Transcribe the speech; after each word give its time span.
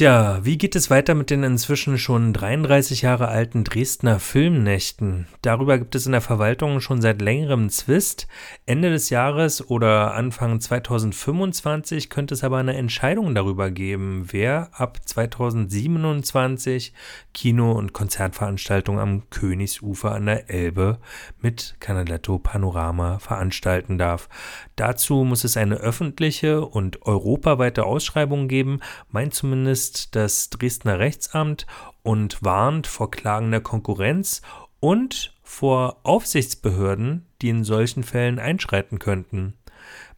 Tja, 0.00 0.40
wie 0.44 0.56
geht 0.56 0.76
es 0.76 0.88
weiter 0.88 1.14
mit 1.14 1.28
den 1.28 1.42
inzwischen 1.42 1.98
schon 1.98 2.32
33 2.32 3.02
Jahre 3.02 3.28
alten 3.28 3.64
Dresdner 3.64 4.18
Filmnächten? 4.18 5.26
Darüber 5.42 5.76
gibt 5.76 5.94
es 5.94 6.06
in 6.06 6.12
der 6.12 6.22
Verwaltung 6.22 6.80
schon 6.80 7.02
seit 7.02 7.20
längerem 7.20 7.68
Zwist. 7.68 8.26
Ende 8.64 8.88
des 8.88 9.10
Jahres 9.10 9.68
oder 9.68 10.14
Anfang 10.14 10.58
2025 10.58 12.08
könnte 12.08 12.32
es 12.32 12.42
aber 12.42 12.56
eine 12.56 12.78
Entscheidung 12.78 13.34
darüber 13.34 13.70
geben, 13.70 14.28
wer 14.30 14.70
ab 14.72 15.00
2027 15.04 16.94
Kino- 17.34 17.72
und 17.72 17.92
Konzertveranstaltungen 17.92 19.02
am 19.02 19.28
Königsufer 19.28 20.12
an 20.12 20.24
der 20.24 20.48
Elbe 20.48 20.98
mit 21.42 21.76
Canaletto 21.78 22.38
Panorama 22.38 23.18
veranstalten 23.18 23.98
darf. 23.98 24.30
Dazu 24.76 25.24
muss 25.24 25.44
es 25.44 25.58
eine 25.58 25.74
öffentliche 25.74 26.64
und 26.64 27.02
europaweite 27.02 27.84
Ausschreibung 27.84 28.48
geben, 28.48 28.80
meint 29.10 29.34
zumindest 29.34 29.89
ist 29.90 30.14
das 30.14 30.50
Dresdner 30.50 31.00
Rechtsamt 31.00 31.66
und 32.02 32.44
warnt 32.44 32.86
vor 32.86 33.10
klagender 33.10 33.60
Konkurrenz 33.60 34.40
und 34.78 35.34
vor 35.42 35.98
Aufsichtsbehörden, 36.04 37.26
die 37.42 37.48
in 37.48 37.64
solchen 37.64 38.04
Fällen 38.04 38.38
einschreiten 38.38 39.00
könnten. 39.00 39.54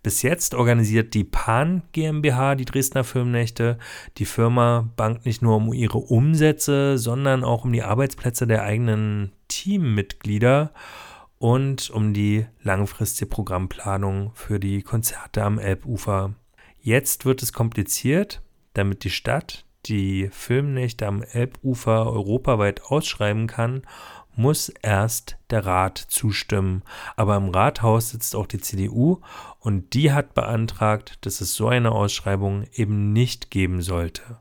Bis 0.03 0.21
jetzt 0.21 0.55
organisiert 0.55 1.15
die 1.15 1.25
Pan 1.25 1.83
GmbH 1.93 2.55
die 2.55 2.67
Dresdner 2.67 3.05
Filmnächte. 3.05 3.79
Die 4.19 4.27
Firma 4.27 4.91
bangt 4.97 5.25
nicht 5.25 5.41
nur 5.41 5.57
um 5.57 5.73
ihre 5.73 5.99
Umsätze, 5.99 6.99
sondern 6.99 7.43
auch 7.43 7.65
um 7.65 7.73
die 7.73 7.83
Arbeitsplätze 7.83 8.47
der 8.47 8.65
eigenen 8.65 9.33
Teammitglieder 9.49 10.73
und 11.39 11.89
um 11.89 12.13
die 12.13 12.45
langfristige 12.63 13.31
Programmplanung 13.31 14.33
für 14.35 14.61
die 14.61 14.83
Konzerte 14.83 15.43
am 15.43 15.59
Elbufer. 15.59 16.35
Jetzt 16.79 17.25
wird 17.25 17.43
es 17.43 17.55
kompliziert 17.55 18.43
damit 18.75 19.05
die 19.05 19.11
Stadt 19.11 19.65
die 19.87 20.29
Filmnächte 20.31 21.07
am 21.07 21.23
Elbufer 21.23 22.07
europaweit 22.07 22.83
ausschreiben 22.85 23.47
kann, 23.47 23.83
muss 24.35 24.69
erst 24.69 25.37
der 25.51 25.67
Rat 25.67 25.99
zustimmen. 25.99 26.83
Aber 27.17 27.37
im 27.37 27.49
Rathaus 27.49 28.11
sitzt 28.11 28.35
auch 28.35 28.47
die 28.47 28.61
CDU 28.61 29.21
und 29.59 29.93
die 29.95 30.13
hat 30.13 30.35
beantragt, 30.35 31.19
dass 31.27 31.41
es 31.41 31.55
so 31.55 31.69
eine 31.69 31.93
Ausschreibung 31.93 32.65
eben 32.73 33.13
nicht 33.13 33.51
geben 33.51 33.83
sollte. 33.83 34.39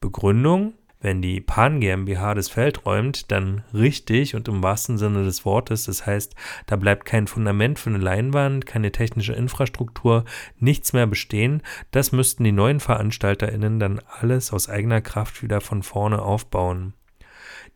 Begründung? 0.00 0.74
Wenn 1.06 1.22
die 1.22 1.40
Pan 1.40 1.78
GmbH 1.78 2.34
das 2.34 2.48
Feld 2.48 2.84
räumt, 2.84 3.30
dann 3.30 3.62
richtig 3.72 4.34
und 4.34 4.48
im 4.48 4.60
wahrsten 4.64 4.98
Sinne 4.98 5.22
des 5.22 5.44
Wortes. 5.44 5.84
Das 5.84 6.04
heißt, 6.04 6.34
da 6.66 6.74
bleibt 6.74 7.04
kein 7.04 7.28
Fundament 7.28 7.78
für 7.78 7.90
eine 7.90 8.00
Leinwand, 8.00 8.66
keine 8.66 8.90
technische 8.90 9.32
Infrastruktur, 9.32 10.24
nichts 10.58 10.92
mehr 10.92 11.06
bestehen. 11.06 11.62
Das 11.92 12.10
müssten 12.10 12.42
die 12.42 12.50
neuen 12.50 12.80
VeranstalterInnen 12.80 13.78
dann 13.78 14.00
alles 14.20 14.52
aus 14.52 14.68
eigener 14.68 15.00
Kraft 15.00 15.44
wieder 15.44 15.60
von 15.60 15.84
vorne 15.84 16.20
aufbauen. 16.20 16.92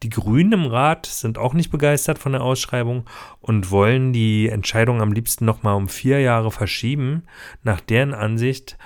Die 0.03 0.11
Grünen 0.11 0.53
im 0.53 0.67
Rat 0.67 1.07
sind 1.07 1.39
auch 1.39 1.55
nicht 1.55 1.71
begeistert 1.71 2.19
von 2.19 2.33
der 2.33 2.43
Ausschreibung 2.43 3.05
und 3.41 3.71
wollen 3.71 4.13
die 4.13 4.49
Entscheidung 4.49 5.01
am 5.01 5.13
liebsten 5.13 5.45
nochmal 5.45 5.77
um 5.77 5.89
vier 5.89 6.19
Jahre 6.19 6.51
verschieben. 6.51 7.23
Nach 7.63 7.81
deren 7.81 8.13
Ansicht 8.13 8.77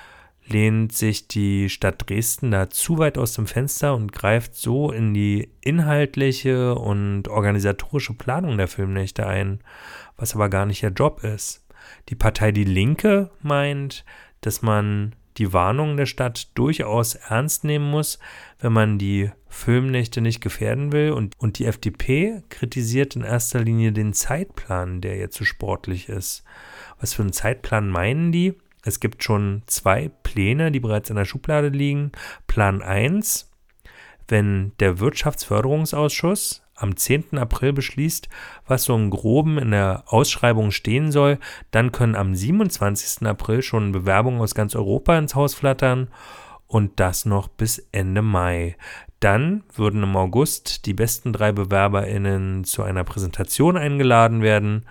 lehnt 0.47 0.93
sich 0.93 1.27
die 1.27 1.69
Stadt 1.69 2.07
Dresden 2.07 2.51
da 2.51 2.69
zu 2.69 2.97
weit 2.97 3.17
aus 3.17 3.33
dem 3.33 3.47
Fenster 3.47 3.95
und 3.95 4.11
greift 4.11 4.55
so 4.55 4.91
in 4.91 5.13
die 5.13 5.49
inhaltliche 5.61 6.75
und 6.75 7.27
organisatorische 7.27 8.13
Planung 8.13 8.57
der 8.57 8.67
Filmnächte 8.67 9.25
ein, 9.25 9.59
was 10.17 10.35
aber 10.35 10.49
gar 10.49 10.65
nicht 10.65 10.83
ihr 10.83 10.89
Job 10.89 11.23
ist. 11.23 11.65
Die 12.09 12.15
Partei 12.15 12.51
Die 12.51 12.63
Linke 12.63 13.31
meint, 13.41 14.05
dass 14.41 14.61
man 14.61 15.15
die 15.37 15.51
Warnungen 15.51 15.97
der 15.97 16.05
Stadt 16.05 16.49
durchaus 16.55 17.15
ernst 17.15 17.63
nehmen 17.63 17.89
muss, 17.89 18.19
wenn 18.59 18.71
man 18.71 18.97
die 18.97 19.31
Filmnächte 19.47 20.21
nicht 20.21 20.41
gefährden 20.41 20.91
will. 20.91 21.11
Und, 21.11 21.33
und 21.37 21.59
die 21.59 21.65
FDP 21.65 22.43
kritisiert 22.49 23.15
in 23.15 23.23
erster 23.23 23.59
Linie 23.59 23.91
den 23.91 24.13
Zeitplan, 24.13 25.01
der 25.01 25.17
jetzt 25.17 25.35
zu 25.35 25.45
sportlich 25.45 26.09
ist. 26.09 26.43
Was 26.99 27.13
für 27.13 27.23
einen 27.23 27.33
Zeitplan 27.33 27.89
meinen 27.89 28.31
die? 28.31 28.53
Es 28.85 28.99
gibt 28.99 29.23
schon 29.23 29.63
zwei 29.65 30.11
Pläne, 30.21 30.71
die 30.71 30.79
bereits 30.79 31.09
in 31.09 31.15
der 31.15 31.25
Schublade 31.25 31.69
liegen. 31.69 32.11
Plan 32.45 32.83
1, 32.83 33.51
wenn 34.27 34.73
der 34.79 34.99
Wirtschaftsförderungsausschuss 34.99 36.61
am 36.75 36.95
10. 36.95 37.37
April 37.39 37.73
beschließt, 37.73 38.29
was 38.67 38.83
so 38.83 38.95
im 38.95 39.09
groben 39.09 39.57
in 39.57 39.71
der 39.71 40.03
Ausschreibung 40.07 40.71
stehen 40.71 41.11
soll, 41.11 41.39
dann 41.71 41.91
können 41.91 42.15
am 42.15 42.35
27. 42.35 43.25
April 43.27 43.63
schon 43.63 43.91
Bewerbungen 43.91 44.39
aus 44.39 44.53
ganz 44.53 44.75
Europa 44.75 45.17
ins 45.17 45.33
Haus 45.35 45.55
flattern 45.55 46.09
und 46.67 46.99
das 46.99 47.25
noch 47.25 47.47
bis 47.47 47.87
Ende 47.91 48.21
Mai. 48.21 48.75
Dann 49.19 49.63
würden 49.73 50.03
im 50.03 50.15
August 50.15 50.85
die 50.85 50.93
besten 50.93 51.33
drei 51.33 51.51
BewerberInnen 51.51 52.65
zu 52.65 52.83
einer 52.83 53.03
Präsentation 53.03 53.77
eingeladen 53.77 54.41
werden. 54.41 54.85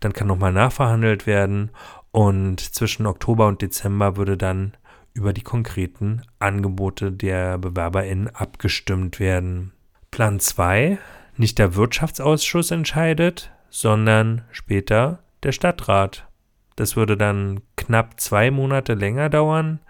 Dann 0.00 0.12
kann 0.12 0.26
nochmal 0.26 0.52
nachverhandelt 0.52 1.26
werden 1.26 1.70
und 2.16 2.60
zwischen 2.60 3.04
Oktober 3.04 3.46
und 3.46 3.60
Dezember 3.60 4.16
würde 4.16 4.38
dann 4.38 4.72
über 5.12 5.34
die 5.34 5.42
konkreten 5.42 6.22
Angebote 6.38 7.12
der 7.12 7.58
BewerberInnen 7.58 8.34
abgestimmt 8.34 9.20
werden. 9.20 9.72
Plan 10.10 10.40
2, 10.40 10.96
nicht 11.36 11.58
der 11.58 11.74
Wirtschaftsausschuss 11.74 12.70
entscheidet, 12.70 13.50
sondern 13.68 14.44
später 14.50 15.24
der 15.42 15.52
Stadtrat. 15.52 16.26
Das 16.74 16.96
würde 16.96 17.18
dann 17.18 17.60
knapp 17.76 18.18
zwei 18.18 18.50
Monate 18.50 18.94
länger 18.94 19.28
dauern. 19.28 19.80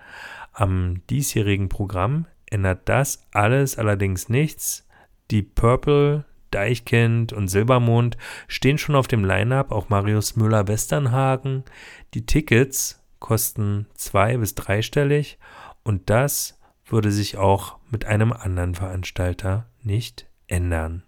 Am 0.52 1.02
diesjährigen 1.08 1.68
Programm 1.68 2.26
ändert 2.50 2.88
das 2.88 3.24
alles 3.30 3.78
allerdings 3.78 4.28
nichts. 4.28 4.84
Die 5.30 5.42
Purple, 5.42 6.24
Deichkind 6.50 7.32
und 7.32 7.48
Silbermond 7.48 8.16
stehen 8.48 8.78
schon 8.78 8.94
auf 8.96 9.08
dem 9.08 9.24
Line-up, 9.24 9.72
auch 9.72 9.88
Marius 9.88 10.36
Müller-Westernhagen. 10.36 11.64
Die 12.14 12.26
Tickets 12.26 13.02
kosten 13.18 13.86
zwei- 13.94 14.36
bis 14.36 14.54
dreistellig 14.54 15.38
und 15.82 16.10
das 16.10 16.60
würde 16.84 17.10
sich 17.10 17.36
auch 17.36 17.78
mit 17.90 18.04
einem 18.04 18.32
anderen 18.32 18.74
Veranstalter 18.74 19.66
nicht 19.82 20.26
ändern. 20.46 21.05